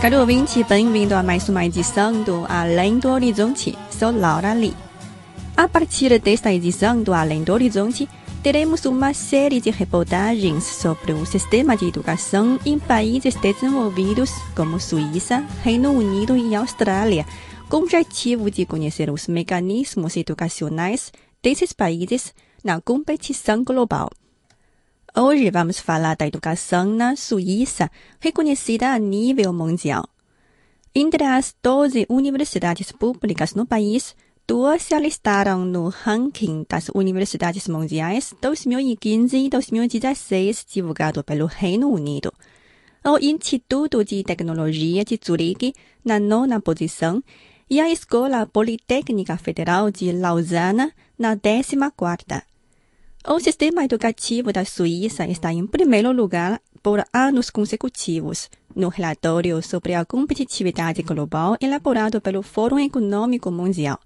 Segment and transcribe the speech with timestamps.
[0.00, 3.76] Caro ouvinte, bem-vindo a mais uma edição do Além do Horizonte.
[3.90, 4.74] Sou Laura Lee.
[5.54, 8.08] A partir desta edição do Além do Horizonte,
[8.42, 15.46] teremos uma série de reportagens sobre o sistema de educação em países desenvolvidos como Suíça,
[15.62, 17.26] Reino Unido e Austrália,
[17.68, 22.32] com o objetivo de conhecer os mecanismos educacionais desses países
[22.64, 24.08] na competição global.
[25.16, 30.08] Hoje vamos falar da educação na Suíça, reconhecida a nível mundial.
[30.94, 34.14] Entre as 12 universidades públicas no país,
[34.46, 42.32] duas se alistaram no ranking das universidades mundiais 2015 e 2016, divulgado pelo Reino Unido.
[43.04, 45.74] O Instituto de Tecnologia de Zurique,
[46.04, 47.20] na nona posição,
[47.68, 52.44] e a Escola Politécnica Federal de Lausana, na décima quarta.
[53.28, 59.94] O sistema educativo da Suíça está em primeiro lugar por anos consecutivos, no relatório sobre
[59.94, 64.00] a competitividade global elaborado pelo Fórum Econômico Mundial.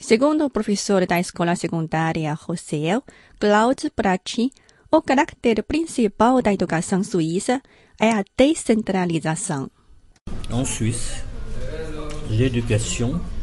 [0.00, 3.02] Segundo o professor da escola secundária Rossel,
[3.40, 4.52] Claude Bracci,
[4.92, 7.62] o caráter principal da educação suíça
[7.98, 9.70] é a descentralização.
[10.50, 11.24] En Suisse,
[12.28, 13.37] l'éducation est l'affaire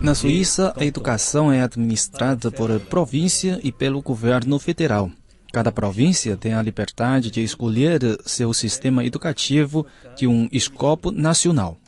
[0.00, 5.10] Na Suíça, a educação é administrada por província e pelo governo federal.
[5.52, 11.78] Cada província tem a liberdade de escolher seu sistema educativo de um escopo nacional.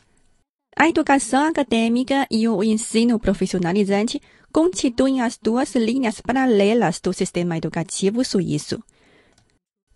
[0.75, 8.23] A educação acadêmica e o ensino profissionalizante constituem as duas linhas paralelas do sistema educativo
[8.23, 8.81] suíço.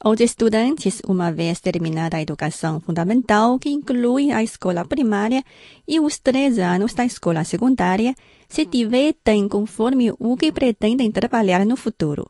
[0.03, 5.43] Os estudantes, uma vez terminada a educação fundamental, que inclui a escola primária
[5.87, 8.13] e os três anos da escola secundária,
[8.49, 12.29] se divertem conforme o que pretendem trabalhar no futuro.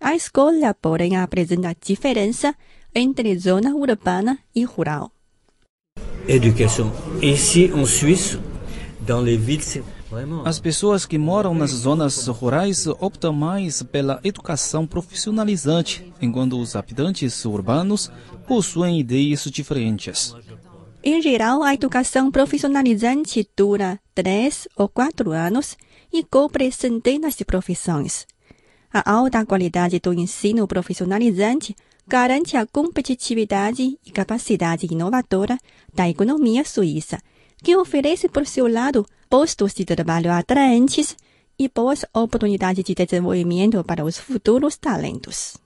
[0.00, 2.54] A escola, porém, apresenta diferença
[2.92, 5.14] entre zona urbana e rural.
[6.28, 6.90] éducation.
[7.20, 8.38] Ici, en Suisse,
[9.06, 9.80] dans les villes.
[10.44, 17.44] As pessoas que moram nas zonas rurais optam mais pela educação profissionalizante, enquanto os habitantes
[17.44, 18.10] urbanos
[18.46, 20.34] possuem ideias diferentes.
[21.02, 25.76] Em geral, a educação profissionalizante dura três ou quatro anos
[26.12, 28.26] e cobre centenas de profissões.
[28.92, 31.74] A alta qualidade do ensino profissionalizante
[32.06, 35.58] garante a competitividade e capacidade inovadora
[35.92, 37.18] da economia suíça,
[37.64, 41.16] que oferece, por seu lado, postos de trabalho atraentes
[41.58, 45.56] e boas oportunidades de desenvolvimento para os futuros talentos.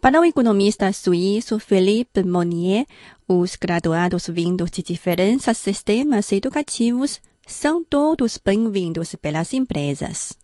[0.00, 2.84] Para o economista suíço Philippe Monnier,
[3.26, 10.36] os graduados vindos de diferentes sistemas educativos são todos bem-vindos pelas empresas.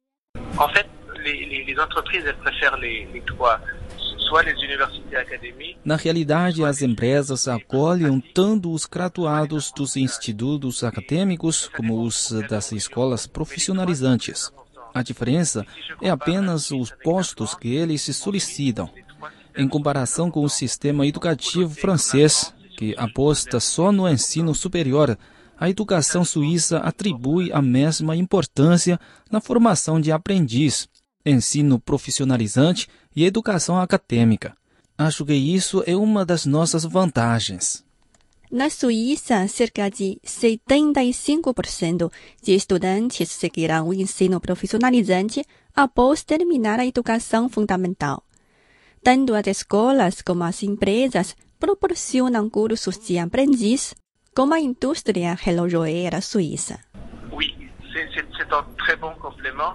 [0.58, 0.86] En fait,
[1.22, 3.58] les, les- entreprises, elles préfèrent les, les trois,
[5.84, 13.26] Na realidade, as empresas acolhem tanto os graduados dos institutos acadêmicos como os das escolas
[13.26, 14.52] profissionalizantes.
[14.92, 15.66] A diferença
[16.02, 18.90] é apenas os postos que eles solicitam,
[19.56, 25.18] em comparação com o sistema educativo francês, que aposta só no ensino superior.
[25.58, 28.98] A educação suíça atribui a mesma importância
[29.30, 30.88] na formação de aprendiz,
[31.24, 34.54] ensino profissionalizante e educação acadêmica.
[34.96, 37.84] Acho que isso é uma das nossas vantagens.
[38.50, 42.10] Na Suíça, cerca de 75%
[42.42, 45.44] de estudantes seguirão o ensino profissionalizante
[45.74, 48.24] após terminar a educação fundamental.
[49.02, 53.94] Tanto as escolas como as empresas proporcionam cursos de aprendiz,
[54.34, 56.80] como a indústria relojoeira suíça.
[57.32, 57.54] oui,
[57.92, 59.74] c'est un très bon complément.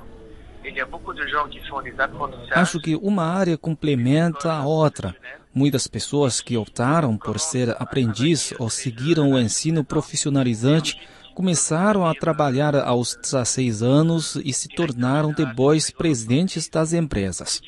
[1.98, 2.52] Apprentissages.
[2.52, 5.16] Acho que uma área complementa a outra.
[5.54, 11.00] Muitas pessoas que optaram por ser aprendiz ou seguiram o ensino profissionalizante
[11.34, 17.62] começaram a trabalhar aos 16 anos e se tornaram depois presidentes das empresas.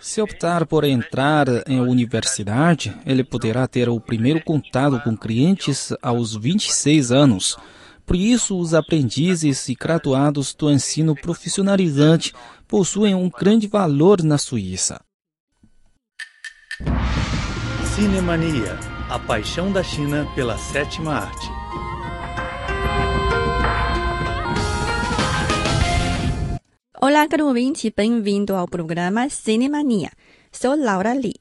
[0.00, 6.36] Se optar por entrar em universidade, ele poderá ter o primeiro contato com clientes aos
[6.36, 7.56] 26 anos.
[8.06, 12.32] Por isso, os aprendizes e graduados do ensino profissionalizante
[12.68, 15.00] possuem um grande valor na Suíça.
[17.96, 18.78] Cinemania.
[19.10, 21.48] A paixão da China pela sétima arte.
[27.00, 30.12] Olá, caro ouvinte, bem-vindo ao programa Cinemania.
[30.52, 31.34] Sou Laura Lee.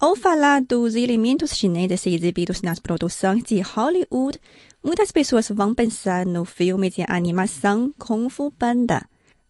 [0.00, 4.40] Ao falar dos elementos chineses exibidos nas produções de Hollywood,
[4.82, 9.06] muitas pessoas vão pensar no filme de animação Kung Fu Panda.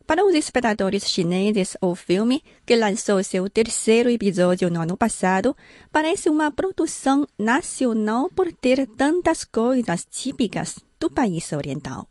[0.06, 5.56] Para os espectadores chineses, o filme, que lançou seu terceiro episódio no ano passado,
[5.92, 12.08] parece uma produção nacional por ter tantas coisas típicas do país oriental.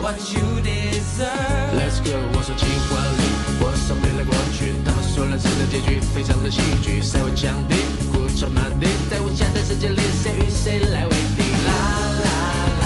[0.00, 1.28] What you deserve.
[1.76, 3.22] Let's go，我说情话里，
[3.60, 7.76] 我送别了过去，他们说了这个结局非常的戏剧，谁会降低，
[8.10, 11.42] 故作满地，在无限的世界里，谁与谁来为敌？
[11.66, 11.72] 啦
[12.24, 12.28] 啦
[12.80, 12.84] 啦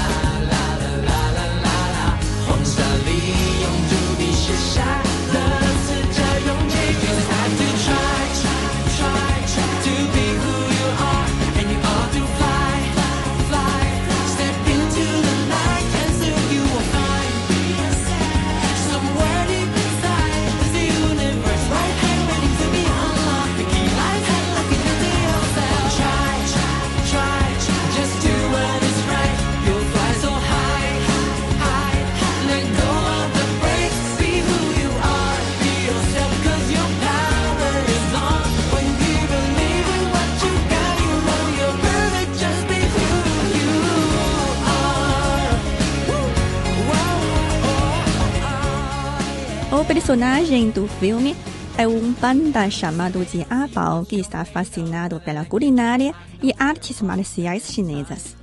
[0.51, 3.09] 啦啦啦啦啦啦，黄沙里
[3.63, 4.83] 用土地写下
[49.85, 51.37] O personagem do filme
[51.77, 57.71] é um panda chamado de A Bao que está fascinado pela culinária e artes marciais
[57.71, 58.35] chinesas.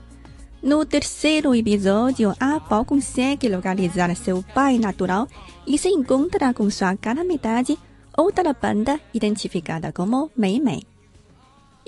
[0.62, 5.28] No terceiro episódio, A Bao consegue localizar seu pai natural
[5.66, 7.76] e se encontra com sua cara metade,
[8.16, 10.84] outra panda identificada como Mei Mei.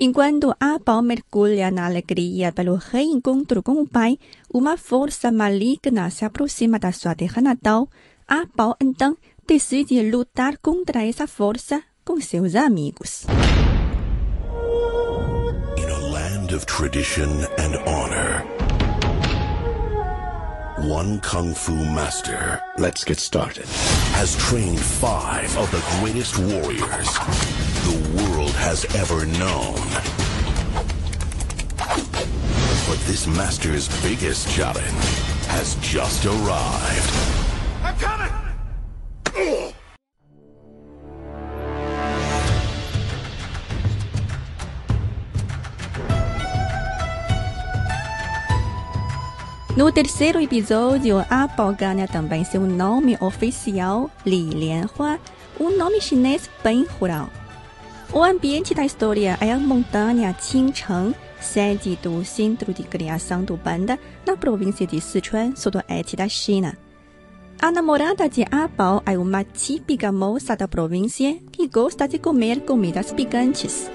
[0.00, 4.18] Enquanto A Bao mergulha na alegria pelo reencontro com o pai,
[4.52, 7.88] uma força maligna se aproxima da sua terra natal.
[8.26, 13.26] A Bao então decide lutar contra essa força com seus amigos.
[15.76, 18.44] In a land of tradition and honor,
[20.88, 23.66] one kung fu master Let's get started.
[24.14, 27.18] has trained five of the greatest warriors
[27.84, 29.74] the world has ever known.
[32.88, 35.04] But this master's biggest challenge
[35.48, 37.10] has just arrived.
[37.82, 38.53] I'm coming!
[49.76, 55.18] No terceiro episódio, A ganha também seu nome oficial, Li Lianhua,
[55.58, 57.28] um nome chinês bem rural.
[58.12, 63.98] O ambiente da história é a montanha Qingcheng, sede do Centro de Criação do Panda,
[64.24, 66.78] na província de Sichuan, sudoeste da China.
[67.60, 72.60] A namorada de A Bao é uma típica moça da província que gosta de comer
[72.60, 73.90] comidas picantes.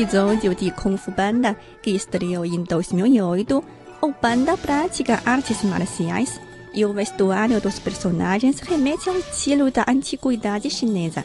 [0.00, 3.64] Episódio de Kung Fu Panda, que estreou em 2008,
[4.00, 6.40] o panda pratica artes marciais
[6.72, 11.24] e o vestuário dos personagens remete ao estilo da antiguidade chinesa.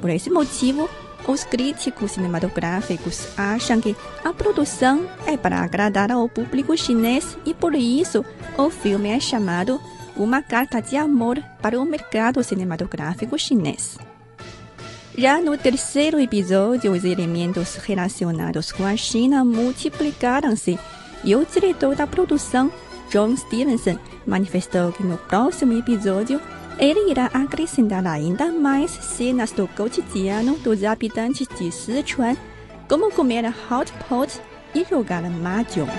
[0.00, 0.90] Por esse motivo,
[1.28, 7.76] os críticos cinematográficos acham que a produção é para agradar ao público chinês e por
[7.76, 8.24] isso
[8.58, 9.80] o filme é chamado
[10.16, 13.96] uma carta de amor para o mercado cinematográfico chinês.
[15.16, 20.78] Já no terceiro episódio, os elementos relacionados com a China multiplicaram-se
[21.24, 22.72] e o diretor da produção,
[23.10, 26.40] John Stevenson, manifestou que no próximo episódio
[26.78, 32.36] Ele irá acrescentar ainda mais cenas do cotidiano dos habitantes de Sichuan,
[32.88, 34.40] como comer hot pot
[34.74, 35.90] e jogar mahjong.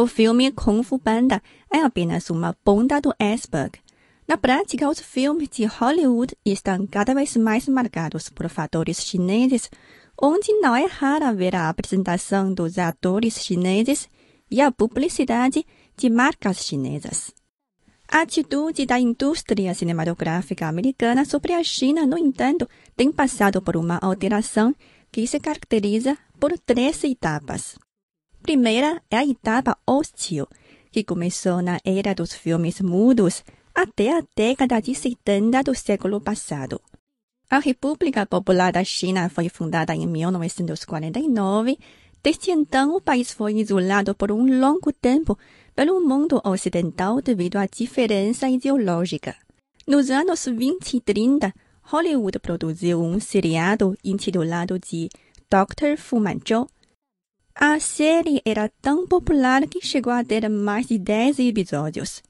[0.00, 3.80] O filme Kung Fu Panda é apenas uma ponta do iceberg.
[4.28, 9.68] Na prática, os filmes de Hollywood estão cada vez mais marcados por fatores chineses,
[10.16, 14.08] onde não é raro ver a apresentação dos atores chineses
[14.48, 17.32] e a publicidade de marcas chinesas.
[18.08, 23.98] A atitude da indústria cinematográfica americana sobre a China, no entanto, tem passado por uma
[23.98, 24.72] alteração
[25.10, 27.76] que se caracteriza por três etapas.
[28.48, 30.46] Primeira é a etapa hostil,
[30.90, 36.80] que começou na era dos filmes mudos até a década de 70 do século passado.
[37.50, 41.78] A República Popular da China foi fundada em 1949.
[42.22, 45.38] Desde então, o país foi isolado por um longo tempo
[45.76, 49.36] pelo mundo ocidental devido à diferença ideológica.
[49.86, 55.10] Nos anos 20 e 30, Hollywood produziu um seriado intitulado de
[55.50, 55.98] Dr.
[55.98, 56.66] Fu Manchu,
[57.60, 62.22] a série era tão popular que chegou a ter mais de 10 episódios.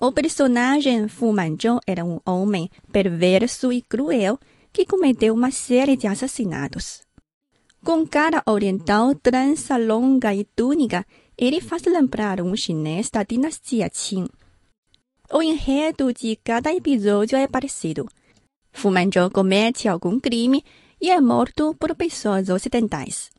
[0.00, 4.40] O personagem Fu Manzhou era um homem perverso e cruel
[4.72, 7.02] que cometeu uma série de assassinatos.
[7.84, 11.06] Com cara oriental, trança longa e túnica,
[11.38, 14.26] ele faz lembrar um chinês da dinastia Qing.
[15.32, 18.08] O enredo de cada episódio é parecido.
[18.72, 20.64] Fu Manzhou comete algum crime
[21.00, 23.30] e é morto por pessoas ocidentais.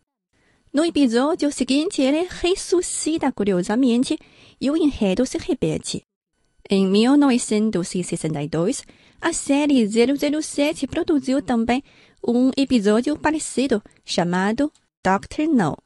[0.73, 4.17] No episódio seguinte, ele ressuscita curiosamente
[4.59, 6.01] e o enredo se repete.
[6.69, 8.85] Em 1962,
[9.19, 11.83] a série 007 produziu também
[12.25, 14.71] um episódio parecido chamado
[15.03, 15.49] Dr.
[15.53, 15.77] No.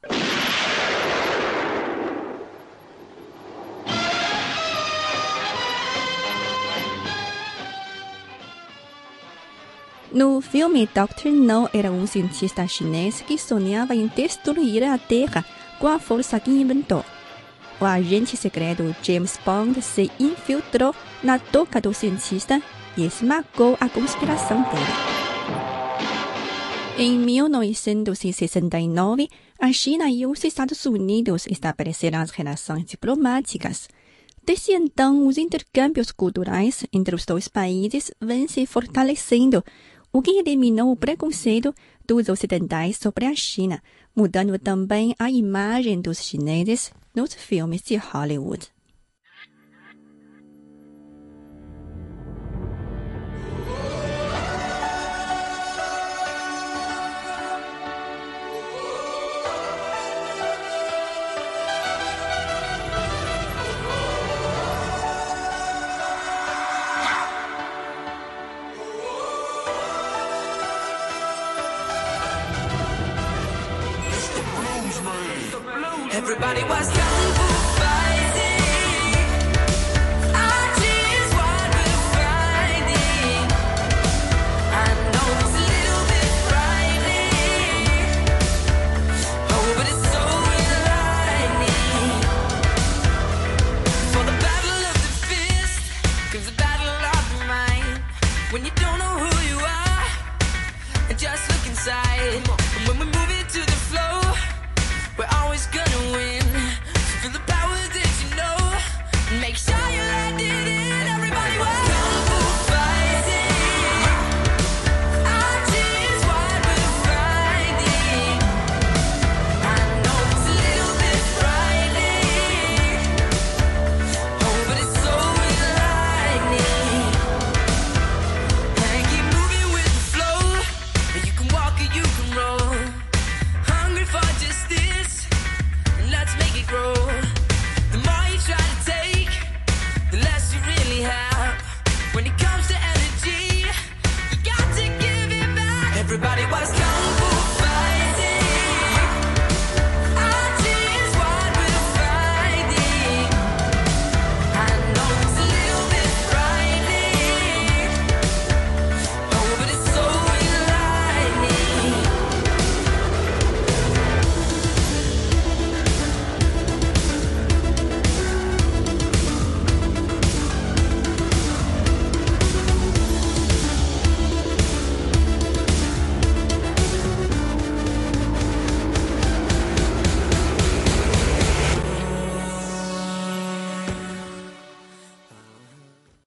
[10.16, 11.28] No filme, Dr.
[11.28, 15.44] No era um cientista chinês que sonhava em destruir a Terra
[15.78, 17.04] com a força que inventou.
[17.78, 22.62] O agente secreto James Bond se infiltrou na toca do cientista
[22.96, 24.86] e esmagou a conspiração dele.
[26.96, 29.28] Em 1969,
[29.60, 33.86] a China e os Estados Unidos estabeleceram as relações diplomáticas.
[34.42, 39.62] Desde então, os intercâmbios culturais entre os dois países vêm se fortalecendo,
[40.16, 41.74] o que eliminou o preconceito
[42.06, 43.82] dos ocidentais sobre a China,
[44.14, 48.75] mudando também a imagem dos chineses nos filmes de Hollywood.
[76.16, 77.45] Everybody was young.